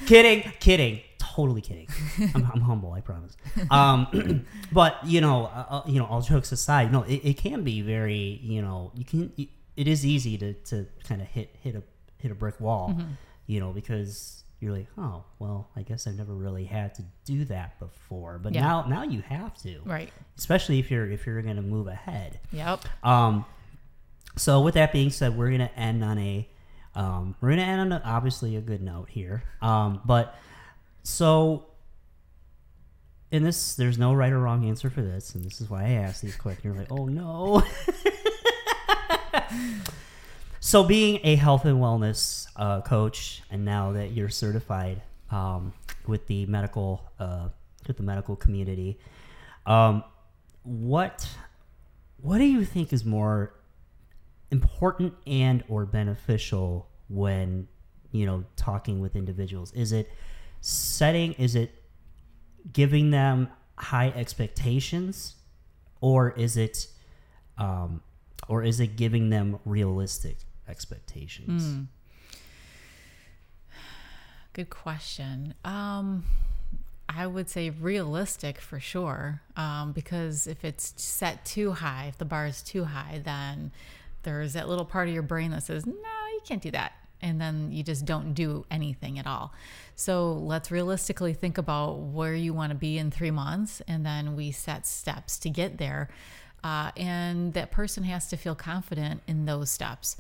[0.07, 1.01] kidding kidding.
[1.19, 1.89] Totally kidding.
[2.35, 3.39] I'm, I'm humble i promise.
[3.71, 7.65] Um but you know uh, uh, you know all jokes aside no it, it can
[7.65, 11.75] be very you know you can it is easy to to kind of hit hit
[11.75, 11.83] a
[12.19, 12.97] hit a brick wall
[13.47, 17.45] you know because you're like oh well i guess i've never really had to do
[17.45, 18.63] that before but Yeah.
[18.63, 20.11] now now you have to Right.
[20.39, 22.85] especially if you're if you're going to move ahead Yep.
[23.03, 23.45] um,
[24.37, 26.49] so with that being said, we're gonna end on a
[26.97, 29.45] um, we're gonna end on a, obviously a good note here.
[29.63, 30.35] Um, but
[31.05, 31.67] so
[33.31, 35.91] and this there's no right or wrong answer for this, and this is why I
[35.91, 36.65] asked these questions.
[36.65, 37.63] You're like, oh no.
[40.61, 45.73] so, being a health and wellness uh, coach, and now that you're certified um,
[46.07, 47.49] with the medical uh,
[47.87, 48.99] with the medical community,
[49.67, 50.05] um,
[50.63, 51.29] what
[52.21, 53.55] what do you think is more
[54.51, 57.69] important and or beneficial when
[58.13, 59.73] you know talking with individuals?
[59.73, 60.11] Is it
[60.61, 61.33] setting?
[61.35, 61.83] Is it
[62.73, 65.35] giving them high expectations,
[66.01, 66.87] or is it
[67.59, 68.01] um,
[68.49, 71.63] or is it giving them realistic expectations?
[74.53, 75.55] Good question.
[75.65, 76.25] Um,
[77.09, 82.25] I would say realistic for sure, um, because if it's set too high, if the
[82.25, 83.73] bar is too high, then
[84.23, 87.41] there's that little part of your brain that says, "No, you can't do that," and
[87.41, 89.53] then you just don't do anything at all.
[89.97, 94.35] So let's realistically think about where you want to be in three months, and then
[94.37, 96.09] we set steps to get there.
[96.65, 100.17] Uh, and that person has to feel confident in those steps.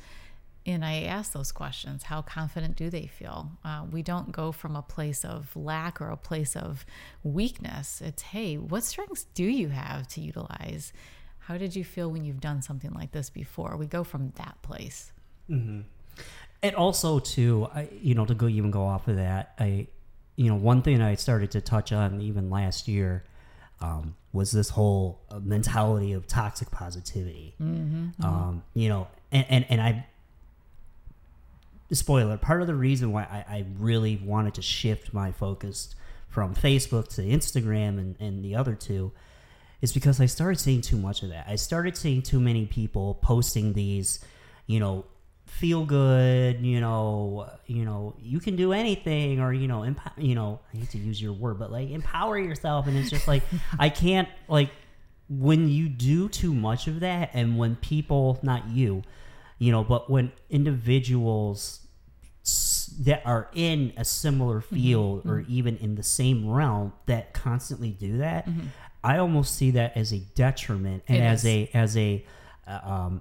[0.66, 3.50] And I ask those questions how confident do they feel?
[3.64, 6.84] Uh, we don't go from a place of lack or a place of
[7.22, 8.00] weakness.
[8.02, 10.92] It's, hey, what strengths do you have to utilize?
[11.40, 13.76] How did you feel when you've done something like this before?
[13.76, 15.12] We go from that place.
[16.62, 19.88] And also, too, I, you know, to go even go off of that, I,
[20.36, 23.24] you know, one thing I started to touch on even last year
[23.80, 27.54] um, was this whole uh, mentality of toxic positivity.
[28.22, 30.06] Um, you know, and, and, and I,
[31.92, 35.94] spoiler, part of the reason why I, I really wanted to shift my focus
[36.28, 39.12] from Facebook to Instagram and, and the other two
[39.80, 41.46] is because I started seeing too much of that.
[41.46, 44.18] I started seeing too many people posting these,
[44.66, 45.04] you know,
[45.46, 50.34] feel good, you know, you know, you can do anything, or you know, emp- you
[50.34, 53.42] know, I hate to use your word, but like empower yourself, and it's just like
[53.78, 54.70] I can't like
[55.28, 59.02] when you do too much of that, and when people, not you,
[59.58, 61.80] you know, but when individuals
[63.00, 68.18] that are in a similar field or even in the same realm that constantly do
[68.18, 68.46] that,
[69.02, 71.46] I almost see that as a detriment and It as is.
[71.46, 72.24] a as a
[72.66, 73.20] uh, um,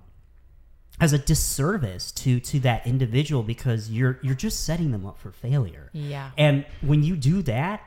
[0.99, 5.31] as a disservice to to that individual because you're you're just setting them up for
[5.31, 5.89] failure.
[5.93, 6.31] Yeah.
[6.37, 7.81] And when you do that,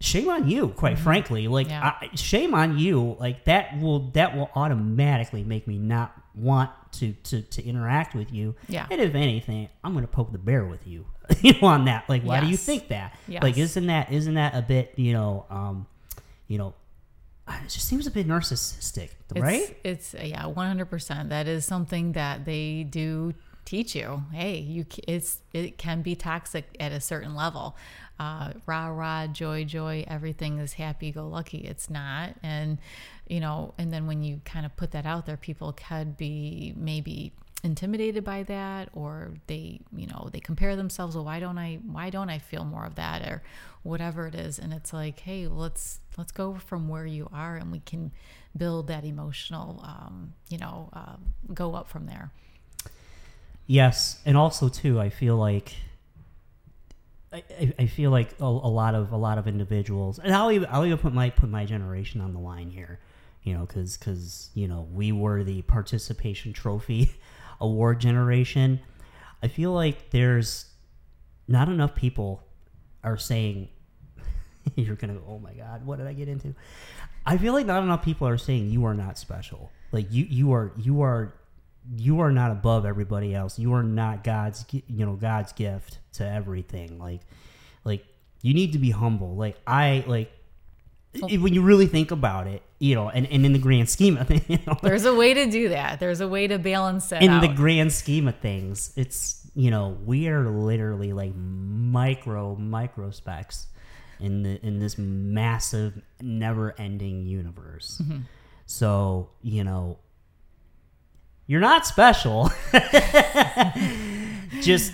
[0.00, 1.48] shame on you, quite frankly.
[1.48, 1.84] Like Mm-hmm.
[1.84, 2.08] Yeah.
[2.12, 3.16] I, shame on you.
[3.18, 8.32] Like that will that will automatically make me not want to to to interact with
[8.32, 8.54] you.
[8.68, 8.86] Yeah.
[8.90, 11.06] And if anything, I'm gonna poke the bear with you.
[11.40, 12.08] you know, on that.
[12.08, 13.18] Like, why do you think that?
[13.26, 13.42] Yes.
[13.42, 15.86] Like, isn't that isn't that a bit you know um,
[16.48, 16.74] you know,
[17.48, 19.76] it just seems a bit narcissistic, right?
[19.84, 21.30] It's yeah, one hundred percent.
[21.30, 24.24] That is something that they do teach you.
[24.32, 27.76] Hey, you it's it can be toxic at a certain level.
[28.18, 31.58] Uh, rah rah, joy joy, everything is happy go lucky.
[31.58, 32.78] It's not, and
[33.28, 36.72] you know, and then when you kind of put that out there, people could be
[36.76, 37.32] maybe
[37.66, 42.08] intimidated by that or they you know they compare themselves well why don't i why
[42.10, 43.20] don't i feel more of that?
[43.30, 43.42] or
[43.82, 44.58] whatever it is.
[44.58, 48.10] And it's like hey let's let's go from where you are and we can
[48.56, 51.16] build that emotional um, you know uh,
[51.54, 52.30] go up from there.
[53.68, 55.74] Yes, and also too, I feel like
[57.32, 60.52] I, I- I feel like a, a lot of a lot of individuals, and I'll
[60.52, 62.98] even I'll even put my put my generation on the line here,
[63.42, 67.10] you know, because because you know we were the participation trophy
[67.60, 68.80] award generation.
[69.42, 70.66] I feel like there's
[71.48, 72.42] not enough people
[73.04, 73.68] are saying
[74.74, 76.54] you're gonna oh my god what did I get into?
[77.24, 79.70] I feel like not enough people are saying you are not special.
[79.92, 81.34] Like you you are you are
[81.94, 83.58] you are not above everybody else.
[83.58, 86.98] You are not God's you know God's gift to everything.
[86.98, 87.20] Like
[87.84, 88.04] like
[88.42, 89.36] you need to be humble.
[89.36, 90.32] Like I like
[91.24, 94.16] i- when you really think about it, you know, and, and in the grand scheme
[94.16, 97.10] of things, you know, there's a way to do that there's a way to balance
[97.12, 101.32] it in out the grand scheme of things, it's you know we are literally like
[101.34, 103.66] micro micro specks
[104.20, 108.00] in the in this massive, never ending universe.
[108.02, 108.20] Mm-hmm.
[108.66, 109.98] So you know
[111.46, 112.50] you're not special.
[114.60, 114.92] Just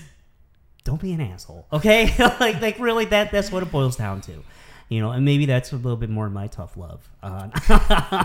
[0.84, 2.12] don't be an asshole, okay?
[2.40, 4.42] like like really that that's what it boils down to.
[4.92, 7.50] You know, and maybe that's a little bit more my tough love on,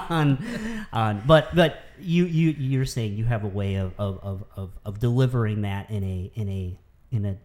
[0.10, 0.46] on,
[0.92, 4.72] on but but you you you're saying you have a way of of, of, of,
[4.84, 6.78] of delivering that in a in a
[7.10, 7.38] in a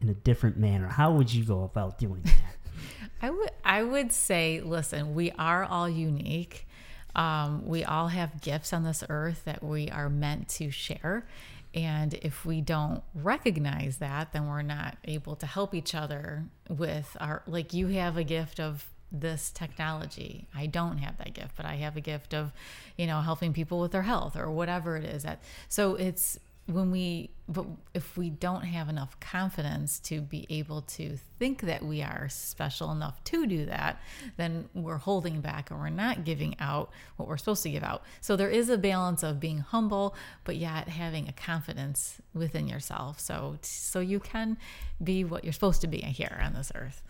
[0.00, 0.88] in a different manner.
[0.88, 2.56] How would you go about doing that?
[3.20, 6.66] I would I would say, listen, we are all unique.
[7.14, 11.26] Um, we all have gifts on this earth that we are meant to share.
[11.74, 17.16] And if we don't recognize that, then we're not able to help each other with
[17.18, 20.48] our, like, you have a gift of this technology.
[20.54, 22.52] I don't have that gift, but I have a gift of,
[22.96, 25.42] you know, helping people with their health or whatever it is that.
[25.68, 31.16] So it's when we but if we don't have enough confidence to be able to
[31.38, 34.00] think that we are special enough to do that
[34.36, 38.02] then we're holding back and we're not giving out what we're supposed to give out.
[38.20, 43.18] So there is a balance of being humble but yet having a confidence within yourself.
[43.18, 44.56] So so you can
[45.02, 47.02] be what you're supposed to be here on this earth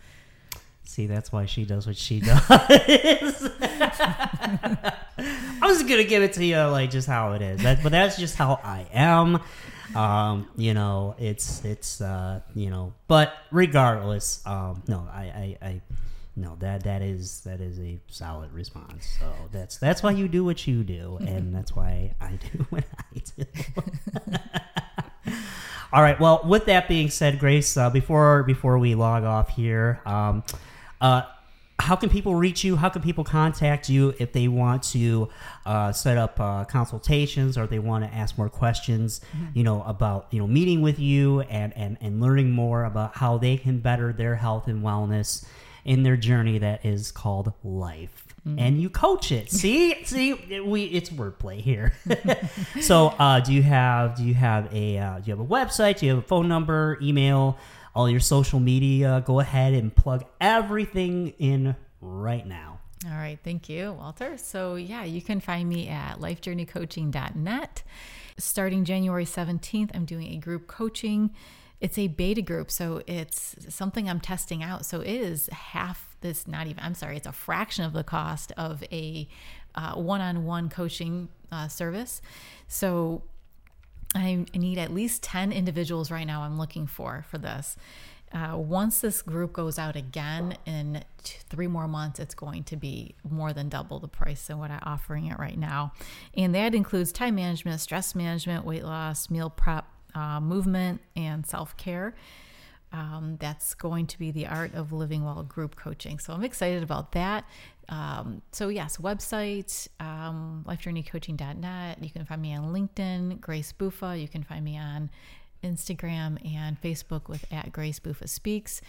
[0.85, 2.41] See, that's why she does what she does.
[5.17, 8.17] I was gonna give it to you like just how it is, that, but that's
[8.17, 9.39] just how I am.
[9.95, 15.81] Um, you know, it's it's uh, you know, but regardless, um, no, I, I, I
[16.35, 19.07] no that that is that is a solid response.
[19.19, 22.85] So that's that's why you do what you do, and that's why I do what
[22.97, 23.45] I do.
[25.93, 26.19] All right.
[26.19, 30.43] Well, with that being said, Grace, uh, before before we log off here, um,
[30.99, 31.21] uh,
[31.77, 32.77] how can people reach you?
[32.77, 35.29] How can people contact you if they want to
[35.67, 39.21] uh, set up uh, consultations or they want to ask more questions?
[39.53, 43.37] You know about you know meeting with you and and and learning more about how
[43.37, 45.45] they can better their health and wellness
[45.85, 48.32] in their journey that is called life.
[48.45, 49.49] And you coach it.
[49.51, 51.93] See, see, we it's wordplay here.
[52.81, 55.99] so, uh, do you have do you have a uh, do you have a website?
[55.99, 57.57] Do you have a phone number, email?
[57.95, 59.23] all your social media.
[59.25, 62.79] Go ahead and plug everything in right now.
[63.05, 64.37] All right, thank you, Walter.
[64.37, 67.83] So, yeah, you can find me at lifejourneycoaching.net.
[68.37, 71.31] Starting January 17th, I'm doing a group coaching.
[71.81, 74.85] It's a beta group, so it's something I'm testing out.
[74.85, 78.51] So, it is half this, not even, I'm sorry, it's a fraction of the cost
[78.57, 79.27] of a
[79.95, 82.21] one on one coaching uh, service.
[82.67, 83.21] So,
[84.15, 87.75] I need at least 10 individuals right now I'm looking for for this.
[88.33, 92.75] Uh, once this group goes out again in two, three more months, it's going to
[92.75, 95.93] be more than double the price than what I'm offering it right now.
[96.33, 101.77] And that includes time management, stress management, weight loss, meal prep, uh, movement, and self
[101.77, 102.15] care.
[102.93, 106.19] Um, that's going to be the art of living well group coaching.
[106.19, 107.43] So I'm excited about that.
[107.89, 112.03] Um, so yes, website, um, lifejourneycoaching.net.
[112.03, 114.19] You can find me on LinkedIn, Grace Buffa.
[114.21, 115.09] You can find me on
[115.63, 118.81] Instagram and Facebook with at Grace Buffa Speaks.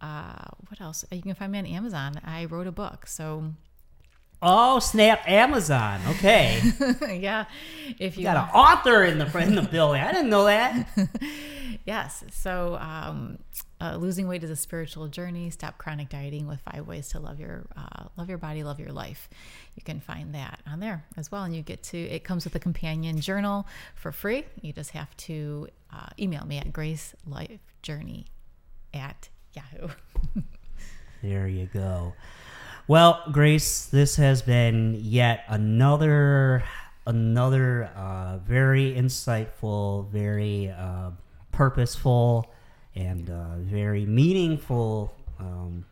[0.00, 1.04] Uh, what else?
[1.10, 2.20] You can find me on Amazon.
[2.24, 3.06] I wrote a book.
[3.06, 3.54] So
[4.40, 5.28] Oh snap!
[5.28, 6.00] Amazon.
[6.10, 6.62] Okay,
[7.18, 7.46] yeah,
[7.98, 10.00] if you got an author in the in the building.
[10.00, 10.86] I didn't know that.
[11.84, 12.24] yes.
[12.32, 13.38] So, um,
[13.80, 15.50] uh, losing weight is a spiritual journey.
[15.50, 18.92] Stop chronic dieting with five ways to love your uh, love your body, love your
[18.92, 19.28] life.
[19.76, 21.98] You can find that on there as well, and you get to.
[21.98, 24.44] It comes with a companion journal for free.
[24.60, 28.26] You just have to uh, email me at Grace Life Journey
[28.92, 29.88] at Yahoo.
[31.22, 32.14] there you go.
[32.88, 36.64] Well, Grace, this has been yet another
[37.06, 41.10] another uh, very insightful, very uh,
[41.58, 42.48] purposeful,
[42.94, 45.84] and uh, very meaningful um,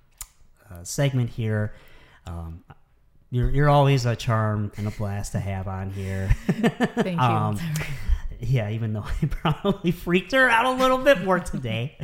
[0.71, 1.75] uh, segment here.
[2.25, 2.63] Um,
[3.33, 6.29] you're, you're always a charm and a blast to have on here.
[6.47, 7.19] Thank you.
[7.19, 7.59] Um,
[8.39, 11.99] yeah, even though I probably freaked her out a little bit more today.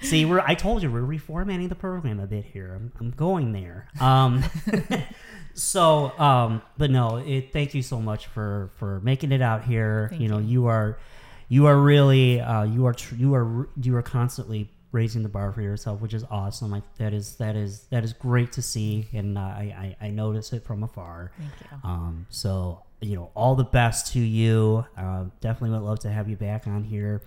[0.00, 2.72] See, we're I told you we're reformatting the program a bit here.
[2.76, 3.88] I'm, I'm going there.
[3.98, 4.44] Um,
[5.54, 10.06] so, um, but no, it, thank you so much for for making it out here.
[10.10, 10.46] Thank you know, you.
[10.46, 10.98] you are
[11.50, 15.52] you are really uh, you are tr- you are you are constantly raising the bar
[15.52, 16.70] for yourself, which is awesome.
[16.70, 20.10] Like that is that is that is great to see, and uh, I, I I
[20.10, 21.32] notice it from afar.
[21.36, 21.88] Thank you.
[21.90, 24.84] Um, so you know, all the best to you.
[24.96, 27.22] Uh, definitely would love to have you back on here,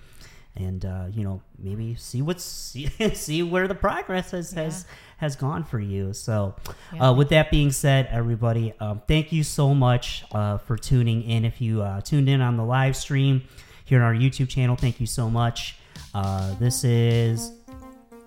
[0.56, 4.86] and uh, you know, maybe see what's see, see where the progress has has
[5.18, 6.14] has gone for you.
[6.14, 6.56] So,
[6.94, 7.10] Yeah.
[7.10, 11.44] uh, with that being said, everybody, um, thank you so much uh, for tuning in.
[11.46, 13.44] If you uh, tuned in on the live stream
[13.86, 15.76] here on our YouTube channel, thank you so much.
[16.14, 17.52] Uh, this is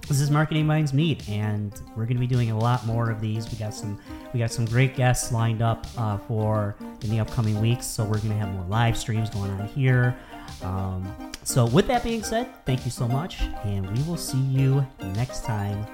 [0.08, 3.20] this is marketing minds meet and we're going to be doing a lot more of
[3.20, 3.50] these.
[3.50, 4.00] We got some
[4.32, 8.18] we got some great guests lined up uh, for in the upcoming weeks so we're
[8.18, 10.16] going to have more live streams going on here.
[10.62, 14.86] Um, so with that being said thank you so much and we will see you
[15.00, 15.84] next time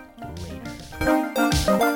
[0.44, 1.91] later